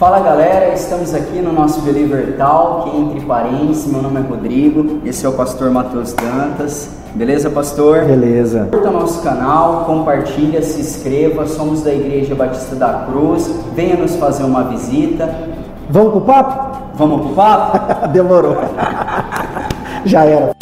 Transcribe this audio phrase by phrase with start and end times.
[0.00, 3.84] Fala galera, estamos aqui no nosso Believer Talk entre parentes.
[3.84, 6.88] Meu nome é Rodrigo, esse é o pastor Matheus Dantas.
[7.14, 8.06] Beleza, pastor?
[8.06, 8.66] Beleza.
[8.72, 11.46] Curta nosso canal, compartilha, se inscreva.
[11.46, 13.54] Somos da Igreja Batista da Cruz.
[13.74, 15.28] Venha nos fazer uma visita.
[15.90, 16.78] Vamos pro papo?
[16.94, 18.08] Vamos pro papo?
[18.08, 18.56] Demorou.
[20.06, 20.52] Já era.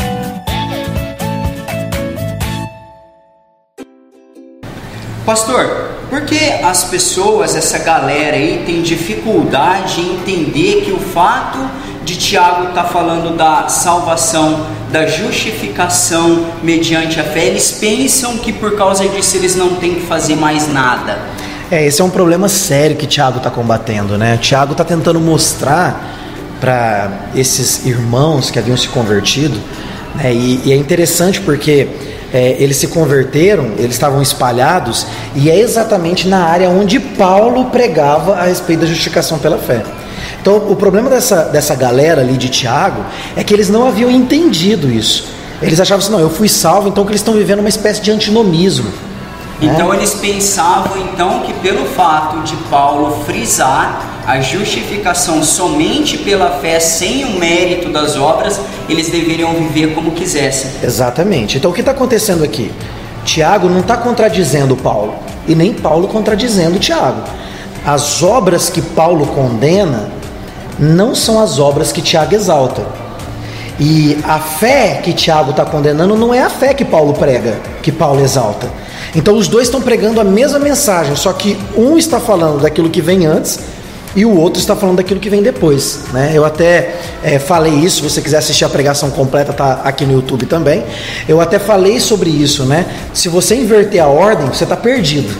[5.24, 11.58] Pastor, por que as pessoas, essa galera aí, tem dificuldade em entender que o fato
[12.04, 18.52] de Tiago estar tá falando da salvação, da justificação mediante a fé, eles pensam que
[18.52, 21.18] por causa disso eles não têm que fazer mais nada?
[21.70, 24.38] É, esse é um problema sério que Tiago está combatendo, né?
[24.38, 26.16] Tiago está tentando mostrar
[26.58, 29.60] para esses irmãos que haviam se convertido,
[30.14, 30.32] né?
[30.32, 31.86] e, e é interessante porque
[32.32, 38.34] é, eles se converteram, eles estavam espalhados, e é exatamente na área onde Paulo pregava
[38.34, 39.82] a respeito da justificação pela fé.
[40.40, 43.04] Então, o problema dessa, dessa galera ali de Tiago
[43.36, 45.26] é que eles não haviam entendido isso.
[45.60, 48.10] Eles achavam assim, não, eu fui salvo, então que eles estão vivendo uma espécie de
[48.10, 48.90] antinomismo.
[49.60, 56.78] Então eles pensavam então que pelo fato de Paulo frisar a justificação somente pela fé
[56.78, 60.70] sem o mérito das obras, eles deveriam viver como quisessem.
[60.82, 61.56] Exatamente.
[61.56, 62.70] Então o que está acontecendo aqui?
[63.24, 65.14] Tiago não está contradizendo Paulo
[65.46, 67.22] e nem Paulo contradizendo Tiago.
[67.84, 70.10] As obras que Paulo condena
[70.78, 72.82] não são as obras que Tiago exalta.
[73.80, 77.90] E a fé que Tiago está condenando não é a fé que Paulo prega, que
[77.90, 78.68] Paulo exalta.
[79.14, 83.00] Então os dois estão pregando a mesma mensagem, só que um está falando daquilo que
[83.00, 83.58] vem antes
[84.14, 86.00] e o outro está falando daquilo que vem depois.
[86.12, 86.32] Né?
[86.34, 90.12] Eu até é, falei isso, se você quiser assistir a pregação completa, tá aqui no
[90.12, 90.84] YouTube também.
[91.28, 92.86] Eu até falei sobre isso, né?
[93.14, 95.34] Se você inverter a ordem, você está perdido.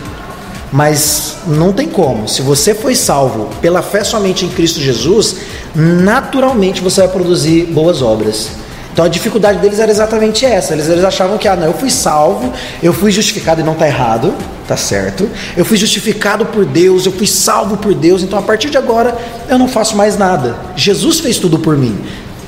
[0.71, 2.29] Mas não tem como.
[2.29, 5.37] Se você foi salvo pela fé somente em Cristo Jesus,
[5.75, 8.51] naturalmente você vai produzir boas obras.
[8.99, 10.73] Então a dificuldade deles era exatamente essa.
[10.73, 13.87] Eles, eles achavam que, ah, não, eu fui salvo, eu fui justificado e não está
[13.87, 14.35] errado,
[14.67, 15.31] tá certo.
[15.57, 19.17] Eu fui justificado por Deus, eu fui salvo por Deus, então a partir de agora
[19.49, 20.57] eu não faço mais nada.
[20.75, 21.97] Jesus fez tudo por mim.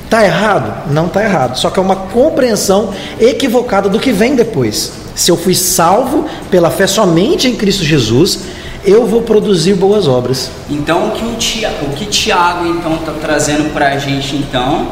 [0.09, 0.91] Tá errado?
[0.91, 1.57] Não tá errado.
[1.57, 4.91] Só que é uma compreensão equivocada do que vem depois.
[5.15, 8.39] Se eu fui salvo pela fé somente em Cristo Jesus,
[8.83, 10.51] eu vou produzir boas obras.
[10.69, 14.87] Então o que o Tiago, o que Tiago então está trazendo para a gente então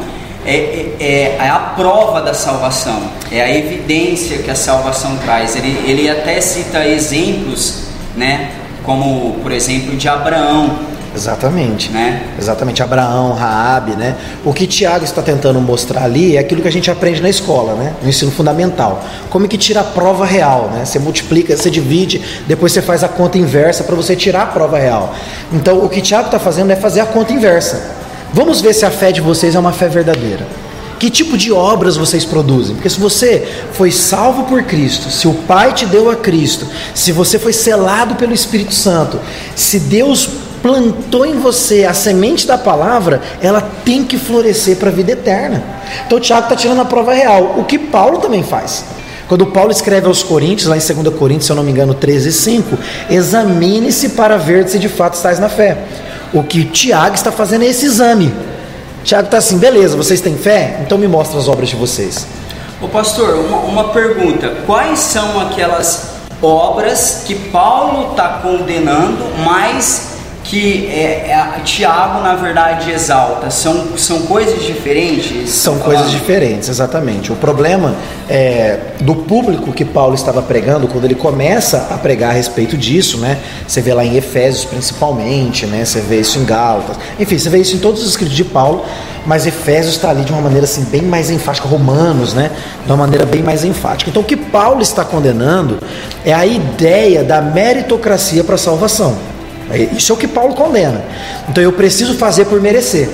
[0.50, 3.00] é, é, é, a prova da salvação,
[3.30, 5.54] é a evidência que a salvação traz.
[5.54, 7.84] Ele, ele até cita exemplos,
[8.16, 8.50] né,
[8.82, 10.90] como por exemplo de Abraão.
[11.14, 11.90] Exatamente.
[11.90, 12.22] Né?
[12.36, 14.16] Exatamente, Abraão, Raabe, né?
[14.44, 17.74] O que Tiago está tentando mostrar ali é aquilo que a gente aprende na escola,
[17.74, 17.94] né?
[18.00, 19.04] No ensino fundamental.
[19.28, 20.84] Como é que tira a prova real, né?
[20.84, 24.78] Você multiplica, você divide, depois você faz a conta inversa para você tirar a prova
[24.78, 25.12] real.
[25.52, 27.99] Então, o que Tiago está fazendo é fazer a conta inversa.
[28.32, 30.46] Vamos ver se a fé de vocês é uma fé verdadeira.
[30.98, 32.74] Que tipo de obras vocês produzem?
[32.74, 37.10] Porque se você foi salvo por Cristo, se o Pai te deu a Cristo, se
[37.10, 39.18] você foi selado pelo Espírito Santo,
[39.56, 40.28] se Deus
[40.62, 45.64] plantou em você a semente da palavra, ela tem que florescer para a vida eterna.
[46.06, 48.84] Então Tiago está tirando a prova real, o que Paulo também faz.
[49.26, 52.30] Quando Paulo escreve aos Coríntios, lá em 2 Coríntios, se eu não me engano, 13,
[52.30, 52.76] 5,
[53.08, 55.78] examine-se para ver se de fato estás na fé.
[56.32, 58.32] O que Tiago está fazendo é esse exame.
[59.02, 60.80] Tiago está assim, beleza, vocês têm fé?
[60.82, 62.26] Então me mostra as obras de vocês.
[62.80, 66.10] Ô pastor, uma, uma pergunta: quais são aquelas
[66.42, 70.09] obras que Paulo está condenando, mas
[70.44, 73.50] que é, é, Tiago, na verdade, exalta?
[73.50, 75.50] São, são coisas diferentes?
[75.50, 77.32] São coisas diferentes, exatamente.
[77.32, 77.94] O problema
[78.28, 83.18] é, do público que Paulo estava pregando, quando ele começa a pregar a respeito disso,
[83.18, 83.38] né?
[83.66, 85.84] Você vê lá em Efésios principalmente, né?
[85.84, 88.84] Você vê isso em Gálatas, enfim, você vê isso em todos os escritos de Paulo,
[89.26, 92.50] mas Efésios está ali de uma maneira assim bem mais enfática, Romanos, né?
[92.84, 94.10] De uma maneira bem mais enfática.
[94.10, 95.78] Então, o que Paulo está condenando
[96.24, 99.16] é a ideia da meritocracia para a salvação.
[99.70, 101.02] É, isso é o que Paulo condena.
[101.48, 103.08] Então eu preciso fazer por merecer.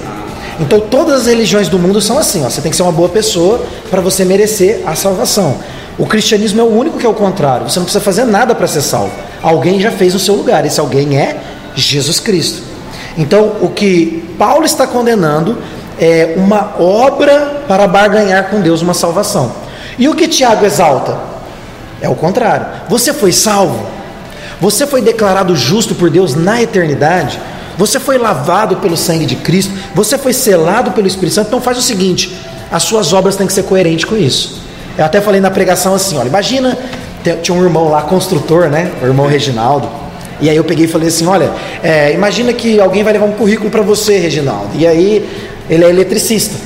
[0.59, 3.09] Então todas as religiões do mundo são assim, ó, você tem que ser uma boa
[3.09, 5.57] pessoa para você merecer a salvação.
[5.99, 7.69] O cristianismo é o único que é o contrário.
[7.69, 9.13] Você não precisa fazer nada para ser salvo.
[9.43, 10.65] Alguém já fez no seu lugar.
[10.65, 11.39] Esse alguém é
[11.75, 12.63] Jesus Cristo.
[13.17, 15.59] Então o que Paulo está condenando
[15.99, 19.53] é uma obra para barganhar com Deus uma salvação.
[19.99, 21.19] E o que Tiago exalta?
[22.01, 22.67] É o contrário.
[22.89, 23.96] Você foi salvo
[24.61, 27.39] você foi declarado justo por Deus na eternidade.
[27.77, 29.73] Você foi lavado pelo sangue de Cristo.
[29.95, 31.49] Você foi selado pelo Espírito Santo.
[31.49, 32.35] Então faz o seguinte:
[32.71, 34.63] as suas obras têm que ser coerentes com isso.
[34.97, 36.77] Eu até falei na pregação assim: olha, imagina,
[37.43, 38.93] tinha um irmão lá, construtor, né?
[39.03, 39.89] O irmão Reginaldo.
[40.41, 41.51] E aí eu peguei e falei assim: olha,
[41.83, 44.71] é, imagina que alguém vai levar um currículo para você, Reginaldo.
[44.75, 45.29] E aí
[45.69, 46.57] ele é eletricista.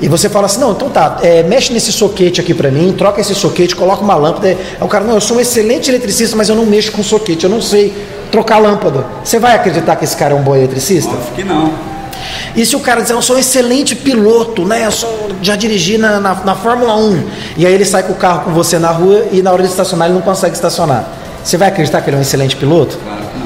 [0.00, 3.20] E você fala assim: não, então tá, é, mexe nesse soquete aqui para mim, troca
[3.20, 4.48] esse soquete, coloca uma lâmpada.
[4.48, 7.44] Aí o cara, não, eu sou um excelente eletricista, mas eu não mexo com soquete,
[7.44, 7.94] eu não sei
[8.30, 9.06] trocar lâmpada.
[9.22, 11.10] Você vai acreditar que esse cara é um bom eletricista?
[11.10, 11.94] Óbvio que não.
[12.56, 14.86] E se o cara dizer, eu sou um excelente piloto, né?
[14.86, 17.24] Eu sou, já dirigi na, na, na Fórmula 1.
[17.56, 19.68] E aí ele sai com o carro com você na rua e na hora de
[19.68, 21.08] estacionar ele não consegue estacionar.
[21.42, 22.98] Você vai acreditar que ele é um excelente piloto?
[23.04, 23.43] Claro que não.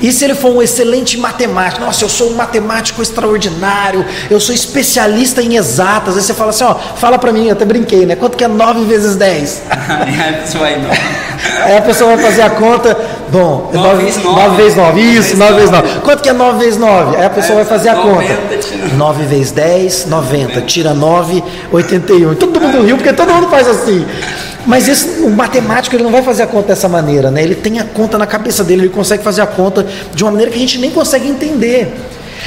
[0.00, 1.84] E se ele for um excelente matemático?
[1.84, 6.16] Nossa, eu sou um matemático extraordinário, eu sou especialista em exatas.
[6.16, 8.16] Aí você fala assim, ó, fala pra mim, eu até brinquei, né?
[8.16, 9.62] Quanto que é 9 vezes 10?
[9.70, 10.74] Aí a pessoa vai.
[11.64, 12.96] Aí a pessoa vai fazer a conta,
[13.28, 14.40] bom, Nove 9 vezes nove.
[14.42, 15.88] 9 vezes 9, isso, vezes 9 vezes nove.
[15.88, 16.00] 9.
[16.00, 17.16] Quanto que é 9 vezes 9?
[17.16, 18.56] Aí a pessoa vai fazer a 90 conta.
[18.58, 20.60] tira- 9 vezes 10, 90.
[20.62, 21.42] Tira 9,
[21.72, 22.34] 81.
[22.34, 24.06] Todo mundo riu porque todo mundo faz assim.
[24.66, 27.42] Mas esse, o matemático ele não vai fazer a conta dessa maneira, né?
[27.42, 30.50] Ele tem a conta na cabeça dele, ele consegue fazer a conta de uma maneira
[30.50, 31.92] que a gente nem consegue entender.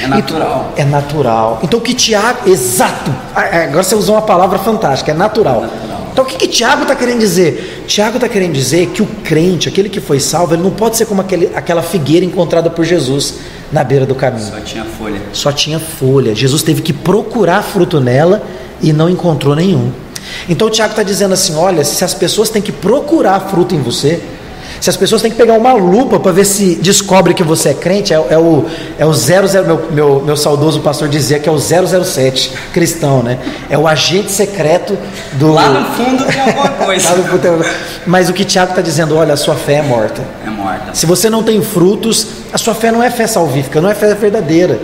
[0.00, 0.72] É natural.
[0.76, 1.60] É natural.
[1.62, 2.48] Então o que Tiago.
[2.48, 3.12] Exato!
[3.34, 5.62] Ah, é, Agora você usou uma palavra fantástica, é natural.
[5.62, 6.08] natural.
[6.12, 7.84] Então o que, que Tiago está querendo dizer?
[7.86, 11.06] Tiago está querendo dizer que o crente, aquele que foi salvo, ele não pode ser
[11.06, 13.34] como aquele, aquela figueira encontrada por Jesus
[13.70, 14.50] na beira do caminho.
[14.50, 15.20] Só tinha folha.
[15.32, 16.34] Só tinha folha.
[16.34, 18.42] Jesus teve que procurar fruto nela
[18.82, 19.92] e não encontrou nenhum.
[20.48, 23.82] Então o Tiago está dizendo assim: olha, se as pessoas têm que procurar fruto em
[23.82, 24.20] você,
[24.80, 27.74] se as pessoas têm que pegar uma lupa para ver se descobre que você é
[27.74, 28.64] crente, é, é o
[28.98, 33.38] é o 00, meu, meu, meu saudoso pastor dizia que é o 007 cristão, né?
[33.68, 34.96] É o agente secreto
[35.32, 35.52] do.
[35.52, 37.08] Lá no fundo tem alguma coisa.
[38.06, 40.22] Mas o que Tiago está dizendo, olha, a sua fé é morta.
[40.46, 40.94] É morta.
[40.94, 44.14] Se você não tem frutos, a sua fé não é fé salvífica, não é fé
[44.14, 44.78] verdadeira.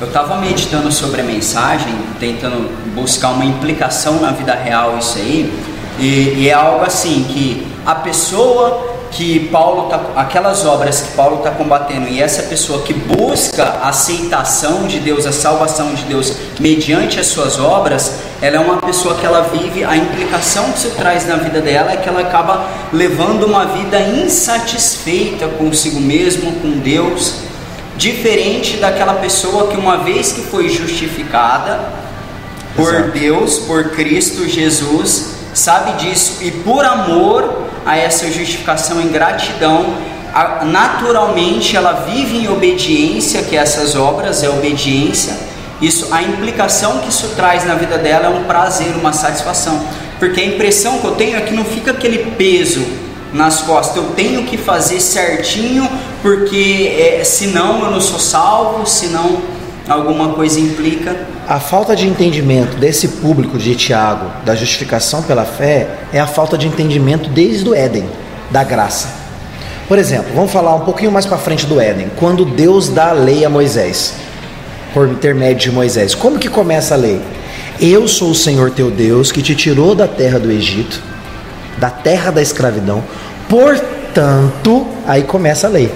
[0.00, 5.52] Eu estava meditando sobre a mensagem, tentando buscar uma implicação na vida real isso aí,
[5.98, 11.36] e, e é algo assim que a pessoa que Paulo tá, aquelas obras que Paulo
[11.36, 16.32] está combatendo e essa pessoa que busca a aceitação de Deus, a salvação de Deus
[16.58, 20.90] mediante as suas obras, ela é uma pessoa que ela vive a implicação que isso
[20.96, 26.78] traz na vida dela é que ela acaba levando uma vida insatisfeita consigo mesmo, com
[26.78, 27.53] Deus
[27.96, 31.80] diferente daquela pessoa que uma vez que foi justificada
[32.76, 33.10] por Exato.
[33.12, 39.96] Deus, por Cristo Jesus, sabe disso e por amor a essa justificação em gratidão,
[40.64, 45.36] naturalmente ela vive em obediência, que essas obras é obediência.
[45.80, 49.86] Isso, a implicação que isso traz na vida dela é um prazer, uma satisfação,
[50.18, 52.84] porque a impressão que eu tenho é que não fica aquele peso
[53.34, 53.96] nas costas.
[53.96, 55.86] Eu tenho que fazer certinho,
[56.22, 59.42] porque é, senão eu não sou salvo, senão
[59.88, 61.26] alguma coisa implica.
[61.46, 66.56] A falta de entendimento desse público de Tiago, da justificação pela fé, é a falta
[66.56, 68.08] de entendimento desde o Éden,
[68.50, 69.08] da graça.
[69.86, 73.12] Por exemplo, vamos falar um pouquinho mais para frente do Éden, quando Deus dá a
[73.12, 74.14] lei a Moisés,
[74.94, 76.14] por intermédio de Moisés.
[76.14, 77.20] Como que começa a lei?
[77.78, 81.02] Eu sou o Senhor teu Deus que te tirou da terra do Egito,
[81.84, 83.04] da terra da escravidão.
[83.46, 85.92] Portanto, aí começa a lei.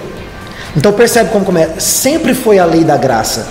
[0.77, 1.81] Então percebe como começa?
[1.81, 3.47] Sempre foi a lei da graça.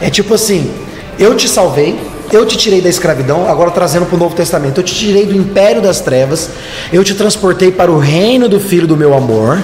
[0.00, 0.72] É tipo assim,
[1.18, 2.00] eu te salvei,
[2.32, 5.36] eu te tirei da escravidão, agora trazendo para o Novo Testamento, eu te tirei do
[5.36, 6.48] império das trevas,
[6.90, 9.62] eu te transportei para o reino do Filho do meu amor.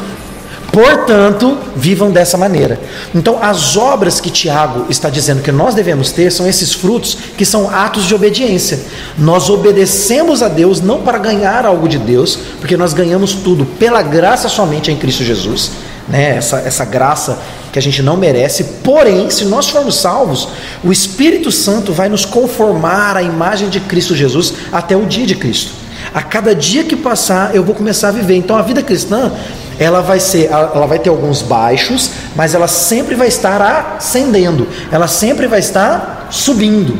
[0.72, 2.78] Portanto, vivam dessa maneira.
[3.14, 7.44] Então, as obras que Tiago está dizendo que nós devemos ter são esses frutos que
[7.44, 8.78] são atos de obediência.
[9.18, 14.00] Nós obedecemos a Deus não para ganhar algo de Deus, porque nós ganhamos tudo pela
[14.02, 15.72] graça somente em Cristo Jesus,
[16.08, 16.36] né?
[16.36, 17.38] Essa, essa graça
[17.72, 18.64] que a gente não merece.
[18.84, 20.48] Porém, se nós formos salvos,
[20.84, 25.34] o Espírito Santo vai nos conformar à imagem de Cristo Jesus até o dia de
[25.34, 25.72] Cristo.
[26.14, 28.34] A cada dia que passar, eu vou começar a viver.
[28.34, 29.32] Então, a vida cristã,
[29.80, 34.68] ela vai ser, ela vai ter alguns baixos, mas ela sempre vai estar ascendendo.
[34.92, 36.98] Ela sempre vai estar subindo.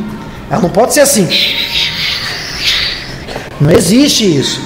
[0.50, 1.28] Ela não pode ser assim.
[3.60, 4.62] Não existe isso.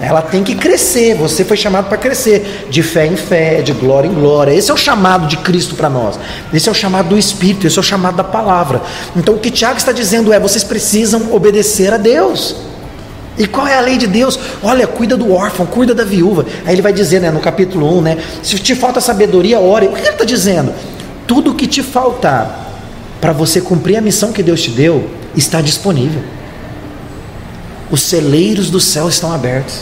[0.00, 1.14] Ela tem que crescer.
[1.14, 4.52] Você foi chamado para crescer, de fé em fé, de glória em glória.
[4.52, 6.18] Esse é o chamado de Cristo para nós.
[6.52, 8.82] Esse é o chamado do Espírito, esse é o chamado da palavra.
[9.14, 12.56] Então o que Tiago está dizendo é: vocês precisam obedecer a Deus.
[13.36, 14.38] E qual é a lei de Deus?
[14.62, 16.46] Olha, cuida do órfão, cuida da viúva.
[16.64, 19.86] Aí ele vai dizer, né, no capítulo 1, né, se te falta sabedoria, ore.
[19.86, 20.72] O que ele está dizendo?
[21.26, 22.64] Tudo que te faltar
[23.20, 26.22] para você cumprir a missão que Deus te deu está disponível.
[27.90, 29.80] Os celeiros do céu estão abertos.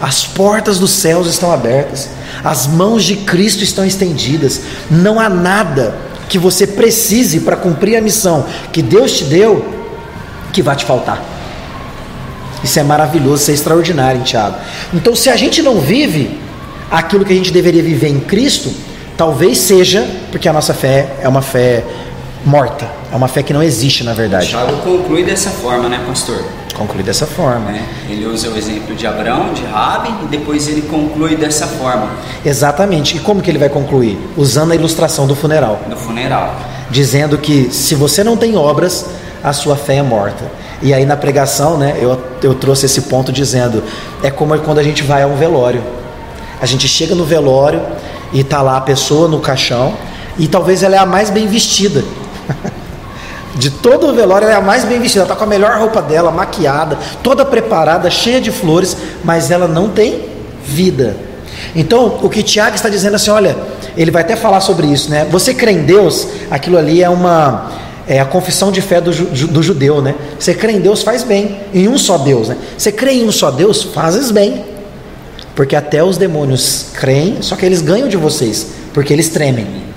[0.00, 2.10] As portas dos céus estão abertas.
[2.42, 4.62] As mãos de Cristo estão estendidas.
[4.90, 5.94] Não há nada
[6.28, 9.64] que você precise para cumprir a missão que Deus te deu
[10.52, 11.39] que vai te faltar.
[12.62, 14.56] Isso é maravilhoso, isso é extraordinário, hein, Tiago.
[14.92, 16.38] Então, se a gente não vive
[16.90, 18.72] aquilo que a gente deveria viver em Cristo,
[19.16, 21.84] talvez seja porque a nossa fé é uma fé
[22.44, 24.48] morta, é uma fé que não existe na verdade.
[24.48, 26.42] Tiago conclui dessa forma, né, pastor?
[26.74, 27.70] Conclui dessa forma.
[27.70, 32.08] É, ele usa o exemplo de Abraão, de Rabi, e depois ele conclui dessa forma.
[32.44, 33.16] Exatamente.
[33.18, 34.18] E como que ele vai concluir?
[34.36, 35.80] Usando a ilustração do funeral.
[35.88, 36.56] Do funeral.
[36.90, 39.06] Dizendo que se você não tem obras,
[39.42, 40.44] a sua fé é morta.
[40.82, 43.82] E aí na pregação, né, eu, eu trouxe esse ponto dizendo,
[44.22, 45.82] é como quando a gente vai a um velório.
[46.60, 47.82] A gente chega no velório
[48.32, 49.94] e tá lá a pessoa no caixão
[50.38, 52.04] e talvez ela é a mais bem vestida.
[53.54, 55.76] De todo o velório, ela é a mais bem vestida, ela está com a melhor
[55.78, 60.24] roupa dela, maquiada, toda preparada, cheia de flores, mas ela não tem
[60.64, 61.16] vida.
[61.74, 63.56] Então, o que Tiago está dizendo assim, olha,
[63.96, 65.26] ele vai até falar sobre isso, né?
[65.30, 67.70] Você crê em Deus, aquilo ali é uma
[68.10, 70.16] é a confissão de fé do, do judeu, né?
[70.36, 72.56] Você crê em Deus, faz bem, em um só Deus, né?
[72.76, 74.64] Você crê em um só Deus, fazes bem.
[75.54, 79.89] Porque até os demônios creem, só que eles ganham de vocês, porque eles tremem.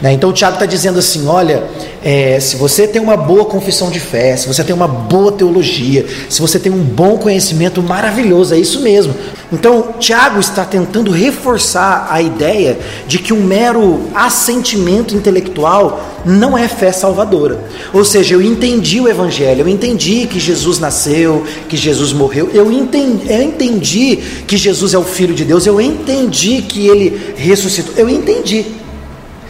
[0.00, 0.12] Né?
[0.12, 1.64] Então o Tiago está dizendo assim: olha,
[2.02, 6.06] é, se você tem uma boa confissão de fé, se você tem uma boa teologia,
[6.28, 9.14] se você tem um bom conhecimento maravilhoso, é isso mesmo.
[9.50, 16.68] Então Tiago está tentando reforçar a ideia de que um mero assentimento intelectual não é
[16.68, 17.58] fé salvadora.
[17.92, 22.70] Ou seja, eu entendi o Evangelho, eu entendi que Jesus nasceu, que Jesus morreu, eu
[22.70, 27.94] entendi, eu entendi que Jesus é o Filho de Deus, eu entendi que ele ressuscitou,
[27.96, 28.66] eu entendi.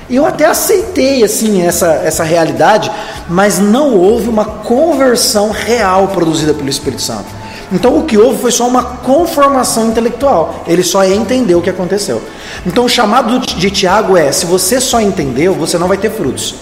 [0.09, 2.91] Eu até aceitei assim essa, essa realidade,
[3.29, 7.27] mas não houve uma conversão real produzida pelo Espírito Santo.
[7.73, 10.63] Então o que houve foi só uma conformação intelectual.
[10.69, 12.23] Ele só entendeu o que aconteceu.
[12.65, 16.55] Então o chamado de Tiago é: se você só entendeu, você não vai ter frutos.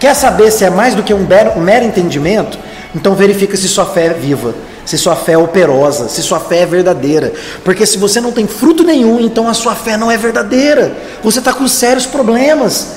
[0.00, 2.58] Quer saber se é mais do que um mero entendimento?
[2.94, 4.54] Então verifica se sua fé é viva
[4.86, 7.34] se sua fé é operosa, se sua fé é verdadeira.
[7.64, 10.96] Porque se você não tem fruto nenhum, então a sua fé não é verdadeira.
[11.22, 12.92] Você está com sérios problemas.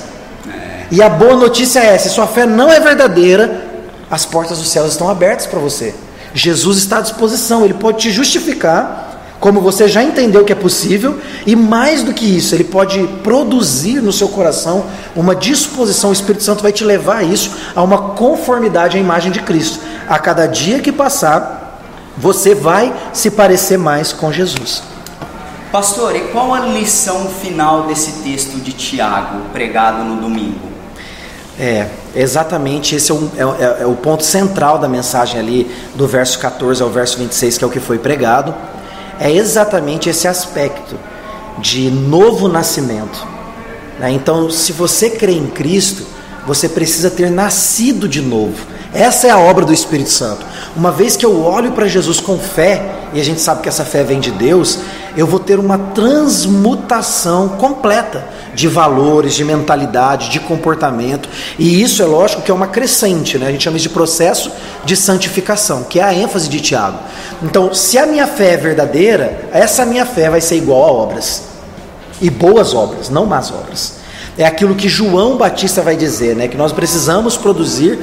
[0.90, 3.66] E a boa notícia é: se sua fé não é verdadeira,
[4.08, 5.94] as portas dos céus estão abertas para você.
[6.32, 11.18] Jesus está à disposição, ele pode te justificar, como você já entendeu que é possível,
[11.44, 14.84] e mais do que isso, ele pode produzir no seu coração
[15.16, 19.32] uma disposição, o Espírito Santo vai te levar a isso, a uma conformidade à imagem
[19.32, 19.80] de Cristo.
[20.08, 21.59] A cada dia que passar,
[22.20, 24.82] você vai se parecer mais com Jesus.
[25.72, 30.68] Pastor, e qual a lição final desse texto de Tiago, pregado no domingo?
[31.58, 36.06] É, exatamente, esse é o, é, é, é o, ponto central da mensagem ali, do
[36.06, 38.54] verso 14 ao verso 26, que é o que foi pregado.
[39.18, 40.96] É exatamente esse aspecto
[41.58, 43.26] de novo nascimento.
[43.98, 44.10] Né?
[44.12, 46.04] Então, se você crê em Cristo,
[46.46, 48.66] você precisa ter nascido de novo.
[48.92, 50.44] Essa é a obra do Espírito Santo.
[50.76, 53.84] Uma vez que eu olho para Jesus com fé, e a gente sabe que essa
[53.84, 54.78] fé vem de Deus,
[55.16, 58.24] eu vou ter uma transmutação completa
[58.54, 61.28] de valores, de mentalidade, de comportamento.
[61.58, 63.48] E isso é lógico que é uma crescente, né?
[63.48, 64.50] A gente chama isso de processo
[64.84, 66.98] de santificação, que é a ênfase de Tiago.
[67.42, 71.42] Então, se a minha fé é verdadeira, essa minha fé vai ser igual a obras.
[72.20, 73.94] E boas obras, não más obras.
[74.38, 76.48] É aquilo que João Batista vai dizer, né?
[76.48, 77.98] Que nós precisamos produzir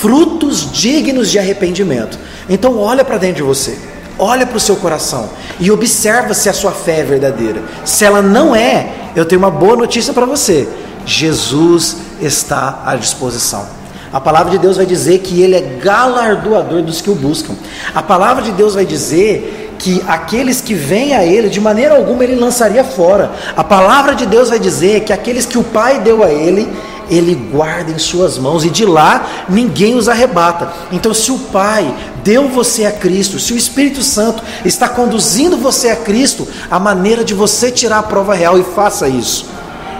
[0.00, 2.18] frutos dignos de arrependimento.
[2.48, 3.78] Então olha para dentro de você,
[4.18, 5.30] olha para o seu coração
[5.60, 7.62] e observa se a sua fé é verdadeira.
[7.84, 10.68] Se ela não é, eu tenho uma boa notícia para você:
[11.04, 13.66] Jesus está à disposição.
[14.12, 17.54] A palavra de Deus vai dizer que Ele é galardoador dos que o buscam.
[17.94, 22.22] A palavra de Deus vai dizer que aqueles que vêm a Ele, de maneira alguma
[22.22, 23.32] Ele lançaria fora.
[23.56, 26.68] A palavra de Deus vai dizer que aqueles que o Pai deu a Ele,
[27.14, 30.72] ele guarda em suas mãos e de lá ninguém os arrebata.
[30.90, 35.90] Então, se o Pai deu você a Cristo, se o Espírito Santo está conduzindo você
[35.90, 39.46] a Cristo, a maneira de você tirar a prova real e faça isso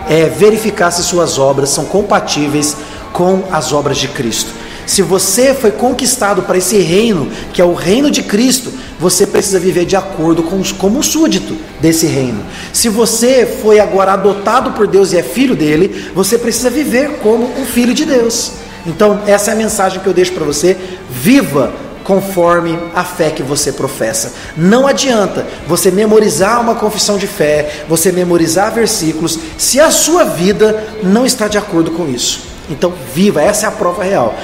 [0.08, 2.76] é verificar se suas obras são compatíveis
[3.12, 4.61] com as obras de Cristo.
[4.92, 8.70] Se você foi conquistado para esse reino, que é o reino de Cristo,
[9.00, 12.44] você precisa viver de acordo com como um súdito desse reino.
[12.74, 17.58] Se você foi agora adotado por Deus e é filho dele, você precisa viver como
[17.58, 18.52] um filho de Deus.
[18.86, 20.76] Então, essa é a mensagem que eu deixo para você.
[21.08, 21.72] Viva
[22.04, 24.34] conforme a fé que você professa.
[24.58, 30.86] Não adianta você memorizar uma confissão de fé, você memorizar versículos, se a sua vida
[31.02, 32.40] não está de acordo com isso.
[32.68, 34.36] Então, viva, essa é a prova real.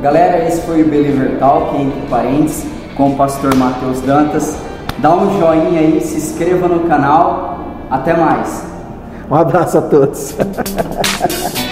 [0.00, 2.64] Galera, esse foi o Believer Talk, entre parênteses,
[2.96, 4.56] com o pastor Matheus Dantas.
[4.98, 7.58] Dá um joinha aí, se inscreva no canal.
[7.90, 8.64] Até mais.
[9.28, 10.36] Um abraço a todos.